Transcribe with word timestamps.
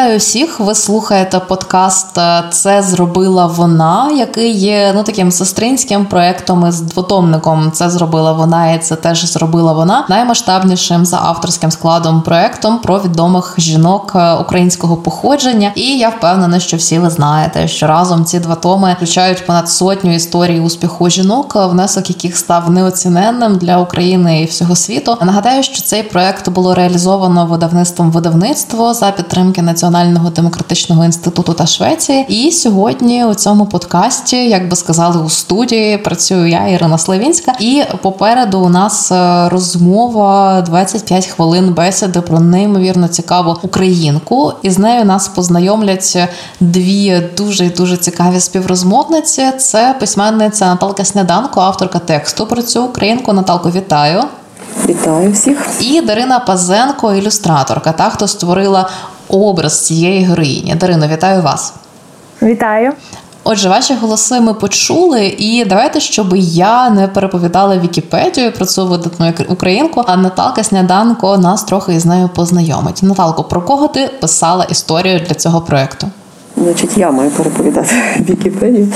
Вітаю 0.00 0.18
всіх! 0.18 0.60
Ви 0.60 0.74
слухаєте 0.74 1.38
подкаст 1.38 2.18
е, 2.18 2.44
Це 2.50 2.82
зробила 2.82 3.46
вона, 3.46 4.10
який 4.10 4.52
є 4.52 4.92
ну 4.96 5.02
таким 5.02 5.30
сестринським 5.30 6.06
проектом 6.06 6.68
із 6.68 6.80
двотомником. 6.80 7.72
Це 7.72 7.90
зробила 7.90 8.32
вона, 8.32 8.72
і 8.72 8.78
це 8.78 8.96
теж 8.96 9.24
зробила 9.24 9.72
вона 9.72 10.06
наймасштабнішим 10.08 11.06
за 11.06 11.16
авторським 11.16 11.70
складом 11.70 12.22
проектом 12.22 12.78
про 12.78 13.00
відомих 13.00 13.54
жінок 13.58 14.12
е, 14.14 14.34
українського 14.34 14.96
походження. 14.96 15.72
І 15.74 15.98
я 15.98 16.08
впевнена, 16.08 16.60
що 16.60 16.76
всі 16.76 16.98
ви 16.98 17.10
знаєте, 17.10 17.68
що 17.68 17.86
разом 17.86 18.24
ці 18.24 18.38
два 18.38 18.54
томи 18.54 18.94
включають 18.96 19.46
понад 19.46 19.68
сотню 19.70 20.14
історій 20.14 20.60
успіху 20.60 21.10
жінок, 21.10 21.56
внесок 21.56 22.10
яких 22.10 22.36
став 22.36 22.70
неоціненним 22.70 23.56
для 23.56 23.78
України 23.78 24.42
і 24.42 24.44
всього 24.44 24.76
світу. 24.76 25.16
Нагадаю, 25.22 25.62
що 25.62 25.82
цей 25.82 26.02
проект 26.02 26.48
було 26.48 26.74
реалізовано 26.74 27.46
видавництвом 27.46 28.10
видавництво 28.10 28.94
за 28.94 29.10
підтримки 29.10 29.62
Національного 29.62 29.89
демократичного 30.36 31.04
інституту 31.04 31.52
та 31.52 31.66
Швеції. 31.66 32.26
І 32.28 32.52
сьогодні 32.52 33.24
у 33.24 33.34
цьому 33.34 33.66
подкасті, 33.66 34.48
як 34.48 34.68
би 34.68 34.76
сказали, 34.76 35.22
у 35.22 35.30
студії 35.30 35.98
працюю 35.98 36.46
я, 36.46 36.68
Ірина 36.68 36.98
Славінська, 36.98 37.52
і 37.60 37.82
попереду 38.02 38.60
у 38.60 38.68
нас 38.68 39.12
е, 39.12 39.48
розмова 39.48 40.60
25 40.62 41.26
хвилин 41.26 41.74
бесіди 41.74 42.20
про 42.20 42.40
неймовірно 42.40 43.08
цікаву 43.08 43.56
українку. 43.62 44.52
І 44.62 44.70
з 44.70 44.78
нею 44.78 45.04
нас 45.04 45.28
познайомлять 45.28 46.18
дві 46.60 47.22
дуже 47.36 47.70
дуже 47.70 47.96
цікаві 47.96 48.40
співрозмовниці. 48.40 49.42
Це 49.58 49.94
письменниця 50.00 50.66
Наталка 50.66 51.04
Сняданко, 51.04 51.60
авторка 51.60 51.98
тексту 51.98 52.46
про 52.46 52.62
цю 52.62 52.84
українку. 52.84 53.32
Наталко, 53.32 53.70
вітаю. 53.70 54.22
Вітаю 54.86 55.32
всіх 55.32 55.68
і 55.80 56.00
Дарина 56.00 56.38
Пазенко, 56.38 57.14
ілюстраторка, 57.14 57.92
та 57.92 58.10
хто 58.10 58.28
створила 58.28 58.90
образ 59.30 59.86
цієї 59.86 60.24
героїні. 60.24 60.74
Дарино, 60.74 61.08
вітаю 61.08 61.42
вас. 61.42 61.72
Вітаю. 62.42 62.92
Отже, 63.44 63.68
ваші 63.68 63.94
голоси 63.94 64.40
ми 64.40 64.54
почули, 64.54 65.26
і 65.38 65.64
давайте, 65.64 66.00
щоб 66.00 66.36
я 66.36 66.90
не 66.90 67.08
переповідала 67.08 67.78
Вікіпедію 67.78 68.52
про 68.52 68.66
цю 68.66 68.86
видатну 68.86 69.32
українку. 69.48 70.04
А 70.06 70.16
Наталка 70.16 70.64
Сняданко 70.64 71.38
нас 71.38 71.64
трохи 71.64 71.94
із 71.94 72.06
нею 72.06 72.28
познайомить. 72.34 73.02
Наталко, 73.02 73.44
про 73.44 73.62
кого 73.62 73.88
ти 73.88 74.08
писала 74.20 74.64
історію 74.64 75.20
для 75.28 75.34
цього 75.34 75.60
проекту? 75.60 76.10
Значить, 76.56 76.98
я 76.98 77.10
маю 77.10 77.30
переповідати 77.30 77.94
Вікіпедію. 78.30 78.88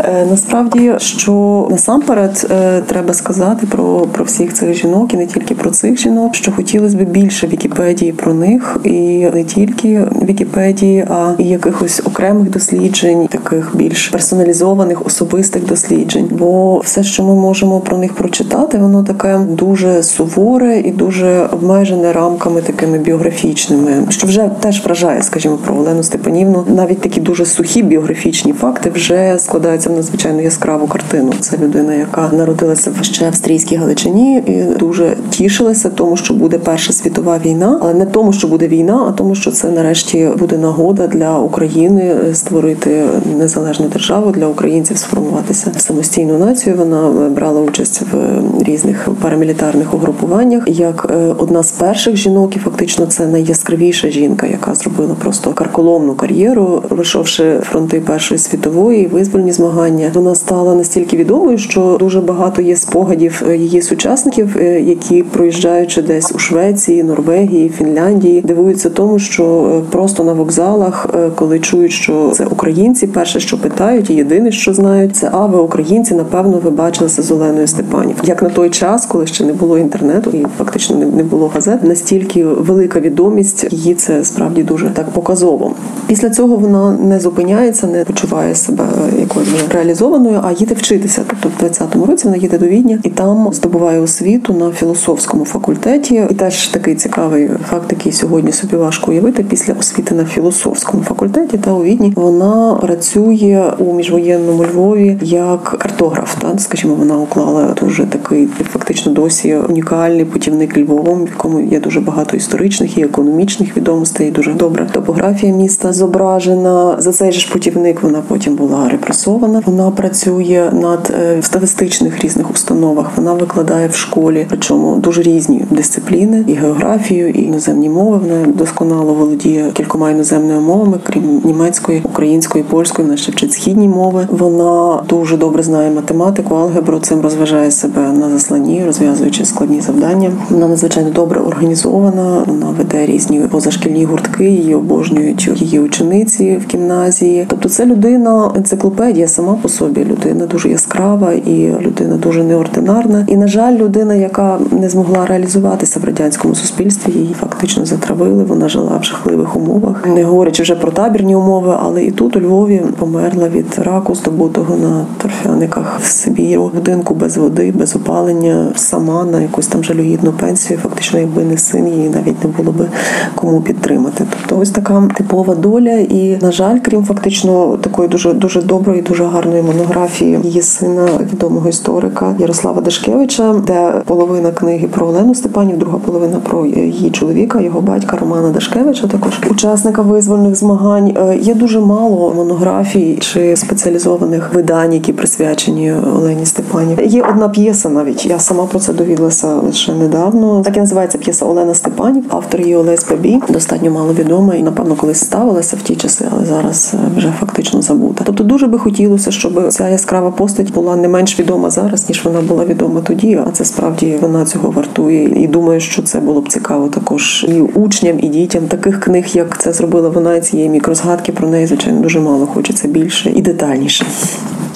Е, 0.00 0.26
насправді, 0.30 0.94
що 0.96 1.66
насамперед 1.70 2.46
е, 2.50 2.80
треба 2.80 3.14
сказати 3.14 3.66
про 3.66 4.00
про 4.00 4.24
всіх 4.24 4.54
цих 4.54 4.74
жінок 4.74 5.14
і 5.14 5.16
не 5.16 5.26
тільки 5.26 5.54
про 5.54 5.70
цих 5.70 6.00
жінок, 6.00 6.34
що 6.34 6.52
хотілося 6.52 6.96
б 6.96 7.02
більше 7.02 7.46
Вікіпедії 7.46 8.12
про 8.12 8.34
них, 8.34 8.76
і 8.84 9.26
не 9.34 9.44
тільки 9.44 10.04
Вікіпедії, 10.22 11.06
а 11.10 11.34
і 11.38 11.44
якихось 11.44 12.02
окремих 12.04 12.50
досліджень, 12.50 13.26
таких 13.26 13.70
більш 13.74 14.08
персоналізованих, 14.08 15.06
особистих 15.06 15.66
досліджень. 15.66 16.28
Бо 16.30 16.78
все, 16.78 17.02
що 17.02 17.22
ми 17.22 17.34
можемо 17.34 17.80
про 17.80 17.98
них 17.98 18.14
прочитати, 18.14 18.78
воно 18.78 19.02
таке 19.02 19.38
дуже 19.38 20.02
суворе 20.02 20.80
і 20.80 20.90
дуже 20.90 21.48
обмежене 21.52 22.12
рамками 22.12 22.62
такими 22.62 22.98
біографічними, 22.98 24.06
що 24.08 24.26
вже 24.26 24.50
теж 24.60 24.84
вражає, 24.84 25.22
скажімо, 25.22 25.58
про 25.66 25.76
Олену 25.76 26.02
Степанівну, 26.02 26.64
навіть 26.68 26.97
такі 27.00 27.20
дуже 27.20 27.46
сухі 27.46 27.82
біографічні 27.82 28.52
факти 28.52 28.90
вже 28.90 29.36
складаються 29.38 29.90
в 29.90 29.92
надзвичайно 29.92 30.42
яскраву 30.42 30.86
картину. 30.86 31.32
Це 31.40 31.56
людина, 31.56 31.94
яка 31.94 32.30
народилася 32.32 32.90
в 33.00 33.04
ще 33.04 33.26
австрійській 33.26 33.76
Галичині, 33.76 34.42
і 34.46 34.78
дуже 34.78 35.16
тішилася 35.30 35.90
тому, 35.90 36.16
що 36.16 36.34
буде 36.34 36.58
Перша 36.58 36.92
світова 36.92 37.40
війна, 37.44 37.78
але 37.82 37.94
не 37.94 38.06
тому, 38.06 38.32
що 38.32 38.48
буде 38.48 38.68
війна, 38.68 39.04
а 39.08 39.12
тому, 39.12 39.34
що 39.34 39.50
це 39.50 39.70
нарешті 39.70 40.28
буде 40.38 40.58
нагода 40.58 41.06
для 41.06 41.38
України 41.38 42.14
створити 42.32 43.04
незалежну 43.38 43.88
державу 43.88 44.30
для 44.30 44.46
українців 44.46 44.98
сформуватися 44.98 45.72
в 45.76 45.80
самостійну 45.80 46.38
націю. 46.38 46.76
Вона 46.76 47.28
брала 47.28 47.60
участь 47.60 48.02
в 48.12 48.40
різних 48.64 49.08
парамілітарних 49.22 49.94
угрупуваннях. 49.94 50.64
Як 50.66 51.06
е, 51.10 51.34
одна 51.38 51.62
з 51.62 51.72
перших 51.72 52.16
жінок, 52.16 52.56
і 52.56 52.58
фактично 52.58 53.06
це 53.06 53.26
найяскравіша 53.26 54.10
жінка, 54.10 54.46
яка 54.46 54.74
зробила 54.74 55.14
просто 55.14 55.52
карколомну 55.52 56.14
кар'єру 56.14 56.82
пройшовши 56.88 57.60
фронти 57.62 58.00
Першої 58.00 58.38
світової 58.38 59.06
визвольні 59.06 59.52
змагання, 59.52 60.10
вона 60.14 60.34
стала 60.34 60.74
настільки 60.74 61.16
відомою, 61.16 61.58
що 61.58 61.96
дуже 62.00 62.20
багато 62.20 62.62
є 62.62 62.76
спогадів 62.76 63.42
е, 63.48 63.56
її 63.56 63.82
сучасників, 63.82 64.56
е, 64.60 64.80
які 64.80 65.22
проїжджаючи 65.22 66.02
десь 66.02 66.32
у 66.34 66.38
Швеції, 66.38 67.02
Норвегії, 67.02 67.68
Фінляндії, 67.68 68.40
дивуються 68.40 68.90
тому, 68.90 69.18
що 69.18 69.72
е, 69.76 69.90
просто 69.90 70.24
на 70.24 70.32
вокзалах, 70.32 71.06
коли 71.34 71.58
чують, 71.58 71.92
що 71.92 72.32
це 72.34 72.46
українці, 72.46 73.06
перше, 73.06 73.40
що 73.40 73.58
питають, 73.58 74.10
і 74.10 74.14
єдине, 74.14 74.52
що 74.52 74.74
знають, 74.74 75.16
це 75.16 75.30
а 75.32 75.46
ви 75.46 75.58
українці, 75.58 76.14
напевно, 76.14 76.60
ви 76.64 76.70
бачилися 76.70 77.22
з 77.22 77.30
Оленою 77.30 77.66
Степанів. 77.66 78.16
Як 78.24 78.42
на 78.42 78.48
той 78.48 78.70
час, 78.70 79.06
коли 79.06 79.26
ще 79.26 79.44
не 79.44 79.52
було 79.52 79.78
інтернету 79.78 80.30
і 80.30 80.46
фактично 80.58 80.96
не 80.96 81.22
було 81.22 81.48
газет, 81.54 81.84
настільки 81.84 82.44
велика 82.44 83.00
відомість 83.00 83.72
її 83.72 83.94
це 83.94 84.24
справді 84.24 84.62
дуже 84.62 84.90
так 84.90 85.10
показово. 85.10 85.72
Після 86.06 86.30
цього 86.30 86.56
вона 86.56 86.77
не 87.00 87.20
зупиняється, 87.20 87.86
не 87.86 88.04
почуває 88.04 88.54
себе 88.54 88.84
якоюсь 89.20 89.48
реалізованою, 89.70 90.40
а 90.44 90.52
їде 90.52 90.74
вчитися. 90.74 91.22
Тобто, 91.26 91.48
в 91.48 91.70
20-му 91.70 92.06
році 92.06 92.24
вона 92.24 92.36
їде 92.36 92.58
до 92.58 92.66
Відня 92.66 92.98
і 93.02 93.10
там 93.10 93.52
здобуває 93.52 94.00
освіту 94.00 94.52
на 94.52 94.70
філософському 94.70 95.44
факультеті. 95.44 96.26
І 96.30 96.34
теж 96.34 96.68
такий 96.68 96.94
цікавий 96.94 97.50
факт, 97.70 97.86
який 97.90 98.12
сьогодні 98.12 98.52
собі 98.52 98.76
важко 98.76 99.10
уявити. 99.10 99.42
Після 99.42 99.72
освіти 99.72 100.14
на 100.14 100.24
філософському 100.24 101.02
факультеті 101.02 101.58
та 101.58 101.72
у 101.72 101.82
Відні 101.82 102.12
вона 102.16 102.74
працює 102.74 103.72
у 103.78 103.94
міжвоєнному 103.94 104.64
Львові 104.64 105.18
як 105.22 105.62
картограф. 105.62 106.34
Та 106.38 106.58
скажімо, 106.58 106.94
вона 106.94 107.18
уклала 107.18 107.74
дуже 107.80 108.06
такий 108.06 108.48
фактично 108.72 109.12
досі 109.12 109.56
унікальний 109.68 110.24
путівник 110.24 110.78
Львовом, 110.78 111.24
в 111.24 111.28
якому 111.28 111.60
є 111.60 111.80
дуже 111.80 112.00
багато 112.00 112.36
історичних 112.36 112.98
і 112.98 113.02
економічних 113.02 113.76
відомостей. 113.76 114.30
Дуже 114.30 114.52
добра 114.52 114.86
топографія 114.92 115.52
міста 115.52 115.92
зображена 115.92 116.67
за 116.98 117.12
цей 117.12 117.32
же 117.32 117.40
ж 117.40 117.52
путівник 117.52 118.02
вона 118.02 118.22
потім 118.28 118.54
була 118.54 118.88
репресована. 118.88 119.62
Вона 119.66 119.90
працює 119.90 120.70
над 120.72 121.14
е, 121.20 121.38
в 121.40 121.44
статистичних 121.44 122.24
різних 122.24 122.50
установах. 122.50 123.10
Вона 123.16 123.32
викладає 123.32 123.88
в 123.88 123.94
школі, 123.94 124.46
причому 124.48 124.96
дуже 124.96 125.22
різні 125.22 125.64
дисципліни, 125.70 126.44
і 126.46 126.52
географію, 126.52 127.30
і 127.30 127.42
іноземні 127.42 127.88
мови. 127.88 128.18
Вона 128.18 128.46
досконало 128.46 129.14
володіє 129.14 129.70
кількома 129.72 130.10
іноземними 130.10 130.60
мовами, 130.60 130.98
крім 131.02 131.40
німецької, 131.44 132.02
української, 132.04 132.64
польської. 132.64 133.06
Вона 133.08 133.16
ще 133.16 133.32
вчить 133.32 133.52
східні 133.52 133.88
мови. 133.88 134.26
Вона 134.30 135.02
дуже 135.08 135.36
добре 135.36 135.62
знає 135.62 135.90
математику, 135.90 136.54
алгебру. 136.54 136.98
Цим 136.98 137.20
розважає 137.20 137.70
себе 137.70 138.12
на 138.12 138.30
засланні, 138.30 138.84
розв'язуючи 138.86 139.44
складні 139.44 139.80
завдання. 139.80 140.32
Вона 140.50 140.68
надзвичайно 140.68 141.10
добре 141.10 141.40
організована. 141.40 142.44
Вона 142.46 142.66
веде 142.78 143.06
різні 143.06 143.40
позашкільні 143.40 144.04
гуртки. 144.04 144.44
Її 144.44 144.74
обожнюють 144.74 145.50
її 145.60 145.80
учениці 145.80 146.57
в 146.58 146.74
гімназії. 146.74 147.46
Тобто, 147.48 147.68
це 147.68 147.86
людина 147.86 148.52
енциклопедія 148.56 149.28
сама 149.28 149.58
по 149.62 149.68
собі. 149.68 150.04
Людина 150.04 150.46
дуже 150.46 150.68
яскрава 150.68 151.32
і 151.32 151.72
людина 151.80 152.16
дуже 152.16 152.44
неординарна. 152.44 153.24
І, 153.26 153.36
на 153.36 153.48
жаль, 153.48 153.76
людина, 153.76 154.14
яка 154.14 154.58
не 154.70 154.88
змогла 154.88 155.26
реалізуватися 155.26 156.00
в 156.00 156.04
радянському 156.04 156.54
суспільстві, 156.54 157.12
її 157.12 157.34
фактично 157.34 157.86
затравили. 157.86 158.44
Вона 158.44 158.68
жила 158.68 158.98
в 159.00 159.04
жахливих 159.04 159.56
умовах, 159.56 160.06
не 160.06 160.24
говорячи 160.24 160.62
вже 160.62 160.74
про 160.74 160.90
табірні 160.92 161.36
умови, 161.36 161.76
але 161.82 162.04
і 162.04 162.10
тут 162.10 162.36
у 162.36 162.40
Львові 162.40 162.82
померла 162.98 163.48
від 163.48 163.78
раку, 163.78 164.14
здобутого 164.14 164.76
на 164.76 165.06
торфяниках 165.22 166.00
в 166.02 166.06
Сибіру, 166.06 166.70
будинку 166.74 167.14
без 167.14 167.36
води, 167.36 167.72
без 167.72 167.96
опалення, 167.96 168.72
сама 168.76 169.24
на 169.24 169.40
якусь 169.40 169.66
там 169.66 169.84
жалюгідну 169.84 170.32
пенсію. 170.32 170.78
Фактично, 170.82 171.18
якби 171.18 171.44
не 171.44 171.58
син, 171.58 171.88
її 171.88 172.08
навіть 172.08 172.44
не 172.44 172.50
було 172.50 172.72
би 172.72 172.86
кому 173.34 173.60
підтримати. 173.60 174.24
Тобто, 174.30 174.62
ось 174.62 174.70
така 174.70 175.08
типова 175.16 175.54
доля, 175.54 175.98
і 175.98 176.38
на 176.48 176.52
жаль, 176.52 176.78
крім 176.82 177.04
фактично 177.04 177.76
такої 177.76 178.08
дуже 178.08 178.32
дуже 178.32 178.62
доброї, 178.62 179.02
дуже 179.02 179.24
гарної 179.24 179.62
монографії 179.62 180.38
її 180.42 180.62
сина, 180.62 181.08
відомого 181.32 181.68
історика 181.68 182.34
Ярослава 182.38 182.80
Дашкевича, 182.80 183.54
де 183.66 183.92
половина 184.04 184.50
книги 184.50 184.88
про 184.88 185.06
Олену 185.06 185.34
Степанів, 185.34 185.78
друга 185.78 185.98
половина 185.98 186.38
про 186.38 186.66
її 186.66 187.10
чоловіка, 187.10 187.60
його 187.60 187.80
батька 187.80 188.16
Романа 188.16 188.50
Дашкевича, 188.50 189.06
також 189.06 189.32
учасника 189.50 190.02
визвольних 190.02 190.54
змагань. 190.54 191.16
Е, 191.16 191.36
є 191.36 191.54
дуже 191.54 191.80
мало 191.80 192.34
монографій 192.34 193.18
чи 193.20 193.56
спеціалізованих 193.56 194.54
видань, 194.54 194.92
які 194.92 195.12
присвячені 195.12 195.92
Олені 196.16 196.46
Степанів. 196.46 197.06
Є 197.06 197.22
одна 197.30 197.48
п'єса, 197.48 197.88
навіть 197.88 198.26
я 198.26 198.38
сама 198.38 198.64
про 198.64 198.78
це 198.78 198.92
довідалася 198.92 199.54
лише 199.54 199.92
недавно. 199.92 200.62
Так 200.62 200.76
і 200.76 200.80
називається 200.80 201.18
п'єса 201.18 201.46
Олена 201.46 201.74
Степанів, 201.74 202.24
автор 202.28 202.60
її 202.60 202.76
Олесь 202.76 203.06
Бабі, 203.10 203.38
достатньо 203.48 203.90
мало 203.90 204.12
відома 204.12 204.54
і 204.54 204.62
напевно 204.62 204.94
колись 204.94 205.20
ставилася 205.20 205.76
в 205.76 205.82
ті 205.82 205.96
часи 205.96 206.24
але 206.38 206.46
зараз 206.46 206.94
е, 206.94 207.18
вже 207.18 207.32
фактично 207.40 207.82
забута. 207.82 208.24
Тобто 208.24 208.44
дуже 208.44 208.66
би 208.66 208.78
хотілося, 208.78 209.30
щоб 209.30 209.68
ця 209.68 209.88
яскрава 209.88 210.30
постать 210.30 210.72
була 210.72 210.96
не 210.96 211.08
менш 211.08 211.40
відома 211.40 211.70
зараз, 211.70 212.08
ніж 212.08 212.24
вона 212.24 212.40
була 212.40 212.64
відома 212.64 213.00
тоді. 213.00 213.40
А 213.46 213.50
це 213.50 213.64
справді 213.64 214.18
вона 214.20 214.44
цього 214.44 214.70
вартує. 214.70 215.42
І 215.44 215.48
думаю, 215.48 215.80
що 215.80 216.02
це 216.02 216.20
було 216.20 216.40
б 216.40 216.48
цікаво 216.48 216.88
також 216.88 217.46
і 217.48 217.60
учням, 217.60 218.18
і 218.22 218.28
дітям 218.28 218.66
таких 218.68 219.00
книг, 219.00 219.26
як 219.32 219.62
це 219.62 219.72
зробила 219.72 220.08
вона 220.08 220.40
цієї 220.40 220.68
мікрозгадки 220.68 221.32
про 221.32 221.48
неї, 221.48 221.66
звичайно, 221.66 222.00
дуже 222.00 222.20
мало 222.20 222.46
хочеться 222.46 222.88
більше 222.88 223.30
і 223.30 223.42
детальніше. 223.42 224.06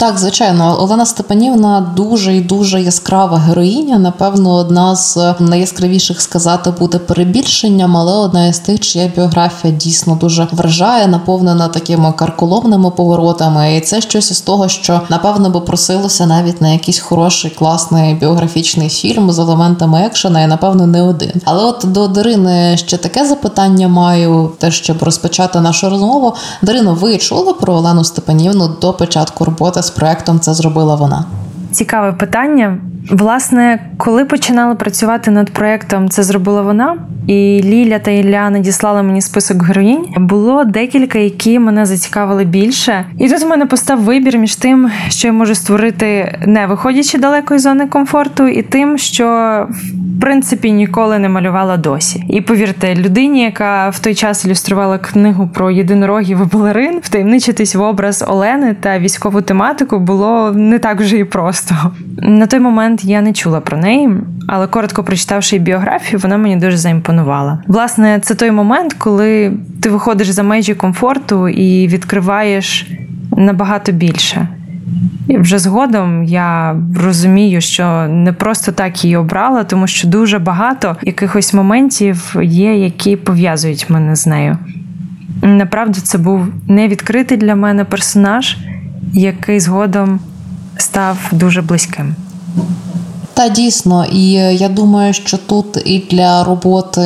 Так, 0.03 0.19
звичайно, 0.19 0.77
Олена 0.81 1.07
Степанівна 1.07 1.93
дуже 1.97 2.37
і 2.37 2.41
дуже 2.41 2.83
яскрава 2.83 3.39
героїня. 3.39 3.99
Напевно, 3.99 4.55
одна 4.55 4.97
з 4.97 5.35
найяскравіших 5.41 6.21
сказати 6.21 6.73
буде 6.79 6.99
перебільшенням, 6.99 7.97
але 7.97 8.13
одна 8.13 8.47
із 8.47 8.59
тих, 8.59 8.81
чия 8.81 9.13
біографія 9.17 9.75
дійсно 9.75 10.15
дуже 10.15 10.49
вражає, 10.53 11.07
наповнена 11.07 11.69
такими 11.69 12.13
карколомними 12.13 12.91
поворотами. 12.91 13.77
І 13.77 13.81
це 13.81 14.01
щось 14.01 14.31
із 14.31 14.41
того, 14.41 14.69
що 14.69 15.01
напевно 15.09 15.51
би 15.51 15.61
просилося 15.61 16.27
навіть 16.27 16.61
на 16.61 16.69
якийсь 16.69 16.99
хороший 16.99 17.51
класний 17.51 18.15
біографічний 18.15 18.89
фільм 18.89 19.33
з 19.33 19.39
елементами 19.39 20.01
екшена, 20.01 20.41
і 20.41 20.47
напевно 20.47 20.87
не 20.87 21.03
один. 21.03 21.43
Але 21.45 21.65
от 21.65 21.85
до 21.85 22.09
Дарини 22.09 22.77
ще 22.77 22.97
таке 22.97 23.27
запитання 23.27 23.89
маю, 23.89 24.51
те, 24.59 24.71
щоб 24.71 25.03
розпочати 25.03 25.61
нашу 25.61 25.91
розмову. 25.91 26.35
Дарино, 26.63 26.95
ви 26.95 27.19
чули 27.19 27.53
про 27.53 27.75
Олену 27.75 28.05
Степанівну 28.05 28.69
до 28.81 28.93
початку 28.93 29.45
роботи 29.45 29.83
з 29.83 29.92
проектом 29.95 30.41
це 30.41 30.55
зробила 30.55 30.95
вона. 30.95 31.25
Цікаве 31.73 32.13
питання. 32.13 32.79
Власне, 33.11 33.79
коли 33.97 34.25
починали 34.25 34.75
працювати 34.75 35.31
над 35.31 35.51
проектом, 35.51 36.09
це 36.09 36.23
зробила 36.23 36.63
вона. 36.63 36.97
І 37.27 37.61
Ліля 37.65 37.99
та 37.99 38.11
Ілля 38.11 38.51
надіслали 38.51 39.03
мені 39.03 39.21
список 39.21 39.63
героїнь. 39.63 40.07
Було 40.17 40.65
декілька, 40.65 41.19
які 41.19 41.59
мене 41.59 41.87
зацікавили 41.87 42.45
більше. 42.45 43.07
І 43.19 43.29
тут 43.29 43.43
у 43.43 43.49
мене 43.49 43.67
постав 43.67 44.01
вибір 44.01 44.39
між 44.39 44.57
тим, 44.57 44.91
що 45.09 45.29
я 45.29 45.33
можу 45.33 45.55
створити, 45.55 46.39
не 46.47 46.67
виходячи 46.67 47.19
далеко 47.19 47.55
із 47.55 47.63
зони 47.63 47.87
комфорту, 47.87 48.49
і 48.49 48.63
тим, 48.63 48.99
що 48.99 49.67
принципі 50.21 50.73
ніколи 50.73 51.19
не 51.19 51.29
малювала 51.29 51.77
досі. 51.77 52.25
І 52.29 52.41
повірте, 52.41 52.95
людині, 52.95 53.43
яка 53.43 53.89
в 53.89 53.99
той 53.99 54.15
час 54.15 54.45
ілюструвала 54.45 54.99
книгу 54.99 55.51
про 55.55 55.71
єдинорогів 55.71 56.41
і 56.43 56.57
балерин, 56.57 57.01
втаємничитись 57.03 57.75
в 57.75 57.83
образ 57.83 58.25
Олени 58.29 58.77
та 58.81 58.99
військову 58.99 59.41
тематику 59.41 59.99
було 59.99 60.53
не 60.53 60.79
так 60.79 61.01
вже 61.01 61.19
і 61.19 61.25
просто. 61.25 61.75
На 62.19 62.47
той 62.47 62.61
момент 62.61 63.05
я 63.05 63.21
не 63.21 63.33
чула 63.33 63.61
про 63.61 63.77
неї, 63.77 64.11
але 64.49 64.67
коротко 64.67 65.05
прочитавши 65.05 65.59
біографію, 65.59 66.21
вона 66.23 66.37
мені 66.37 66.57
дуже 66.57 66.77
заімпонувала. 66.77 67.63
Власне, 67.67 68.21
це 68.23 68.35
той 68.35 68.51
момент, 68.51 68.93
коли 68.93 69.53
ти 69.83 69.91
виходиш 69.91 70.29
за 70.29 70.43
межі 70.43 70.75
комфорту 70.75 71.49
і 71.49 71.89
відкриваєш 71.89 72.91
набагато 73.37 73.93
більше. 73.93 74.49
І 75.29 75.39
вже 75.39 75.59
згодом 75.59 76.25
я 76.25 76.77
розумію, 76.97 77.61
що 77.61 78.07
не 78.09 78.33
просто 78.33 78.73
так 78.73 79.05
її 79.05 79.17
обрала, 79.17 79.65
тому 79.65 79.87
що 79.87 80.09
дуже 80.09 80.39
багато 80.39 80.97
якихось 81.03 81.55
моментів 81.55 82.37
є, 82.43 82.77
які 82.77 83.17
пов'язують 83.17 83.91
мене 83.91 84.17
з 84.17 84.27
нею. 84.27 84.59
Направду, 85.43 86.01
це 86.01 86.19
був 86.19 86.47
невідкритий 86.69 87.39
для 87.39 87.55
мене 87.55 87.85
персонаж, 87.85 88.57
який 89.13 89.61
згодом 89.61 90.21
став 90.77 91.19
дуже 91.33 91.63
близьким. 91.63 92.15
Та 93.35 93.49
дійсно, 93.49 94.05
і 94.13 94.33
я 94.33 94.69
думаю, 94.69 95.13
що 95.13 95.39
тут 95.39 95.83
і 95.85 95.99
для 96.11 96.45
роботи 96.45 97.01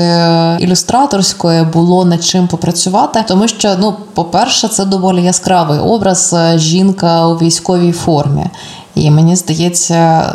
ілюстраторської 0.58 1.64
було 1.72 2.04
над 2.04 2.24
чим 2.24 2.48
попрацювати, 2.48 3.24
тому 3.28 3.48
що, 3.48 3.76
ну, 3.80 3.94
по-перше, 4.14 4.68
це 4.68 4.84
доволі 4.84 5.22
яскравий 5.22 5.78
образ 5.78 6.34
е, 6.38 6.58
жінка 6.58 7.26
у 7.26 7.34
військовій 7.34 7.92
формі. 7.92 8.46
І 8.94 9.10
мені 9.10 9.36
здається, 9.36 10.32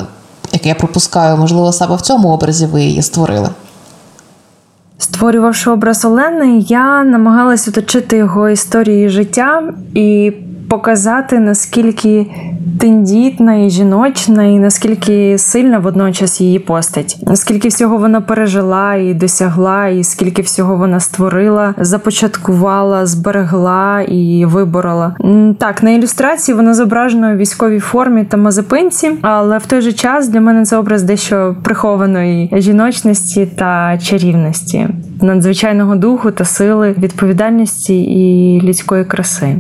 як 0.54 0.66
я 0.66 0.76
припускаю, 0.76 1.38
можливо, 1.38 1.72
саме 1.72 1.96
в 1.96 2.02
цьому 2.02 2.30
образі 2.30 2.66
ви 2.66 2.82
її 2.82 3.02
створили. 3.02 3.50
Створювавши 4.98 5.70
образ 5.70 6.06
Олени, 6.06 6.60
я 6.60 7.04
намагалась 7.04 7.68
оточити 7.68 8.18
його 8.18 8.50
історією 8.50 9.10
життя 9.10 9.64
і 9.94 10.34
показати, 10.72 11.40
наскільки 11.40 12.26
тендітна 12.80 13.56
і 13.56 13.70
жіночна, 13.70 14.44
і 14.44 14.60
наскільки 14.60 15.38
сильна 15.38 15.80
водночас 15.80 16.42
її 16.42 16.60
постать, 16.60 17.18
наскільки 17.26 17.68
всього 17.68 17.98
вона 17.98 18.22
пережила 18.22 18.96
і 18.96 19.14
досягла, 19.14 19.88
і 19.88 20.04
скільки 20.04 20.42
всього 20.42 20.76
вона 20.76 21.00
створила, 21.00 21.76
започаткувала, 21.78 23.06
зберегла 23.06 24.02
і 24.02 24.46
виборола. 24.46 25.16
Так, 25.60 25.84
на 25.84 25.92
ілюстрації 25.92 26.56
вона 26.56 26.74
зображена 26.74 27.34
у 27.34 27.36
військовій 27.36 27.80
формі 27.80 28.24
та 28.24 28.38
мазепинці, 28.38 29.12
але 29.22 29.58
в 29.58 29.66
той 29.66 29.82
же 29.82 29.94
час 29.94 30.28
для 30.28 30.42
мене 30.42 30.66
це 30.66 30.78
образ 30.78 31.04
дещо 31.04 31.56
прихованої 31.64 32.54
жіночності 32.54 33.46
та 33.46 33.98
чарівності, 33.98 34.88
надзвичайного 35.22 35.96
духу 35.96 36.32
та 36.32 36.46
сили, 36.46 36.96
відповідальності 36.98 38.02
і 38.02 38.62
людської 38.62 39.06
краси. 39.06 39.58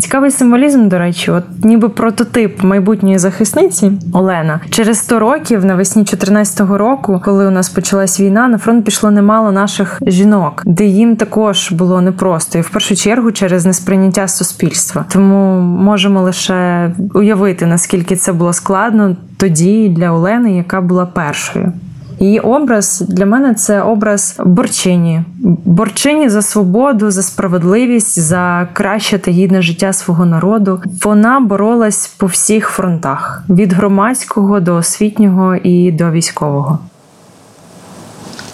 Цікавий 0.00 0.30
символізм, 0.30 0.88
до 0.88 0.98
речі, 0.98 1.30
от 1.30 1.44
ніби 1.64 1.88
прототип 1.88 2.62
майбутньої 2.62 3.18
захисниці 3.18 3.92
Олена. 4.12 4.60
Через 4.70 4.98
100 4.98 5.18
років 5.18 5.64
навесні 5.64 6.02
14-го 6.02 6.78
року, 6.78 7.20
коли 7.24 7.46
у 7.46 7.50
нас 7.50 7.68
почалась 7.68 8.20
війна, 8.20 8.48
на 8.48 8.58
фронт 8.58 8.84
пішло 8.84 9.10
немало 9.10 9.52
наших 9.52 10.02
жінок, 10.06 10.62
де 10.66 10.84
їм 10.84 11.16
також 11.16 11.72
було 11.72 12.00
непросто, 12.00 12.58
і 12.58 12.60
в 12.60 12.68
першу 12.68 12.96
чергу 12.96 13.32
через 13.32 13.66
несприйняття 13.66 14.28
суспільства. 14.28 15.04
Тому 15.12 15.60
можемо 15.60 16.22
лише 16.22 16.90
уявити 17.14 17.66
наскільки 17.66 18.16
це 18.16 18.32
було 18.32 18.52
складно 18.52 19.16
тоді 19.36 19.88
для 19.88 20.10
Олени, 20.10 20.56
яка 20.56 20.80
була 20.80 21.06
першою. 21.06 21.72
Її 22.20 22.40
образ 22.40 23.04
для 23.08 23.26
мене 23.26 23.54
це 23.54 23.82
образ 23.82 24.40
борчині, 24.44 25.22
борчині 25.64 26.28
за 26.28 26.42
свободу, 26.42 27.10
за 27.10 27.22
справедливість, 27.22 28.18
за 28.18 28.68
краще 28.72 29.18
та 29.18 29.30
гідне 29.30 29.62
життя 29.62 29.92
свого 29.92 30.26
народу. 30.26 30.82
Вона 31.04 31.40
боролась 31.40 32.06
по 32.06 32.26
всіх 32.26 32.68
фронтах: 32.68 33.44
від 33.48 33.72
громадського 33.72 34.60
до 34.60 34.74
освітнього 34.74 35.54
і 35.54 35.92
до 35.92 36.10
військового. 36.10 36.78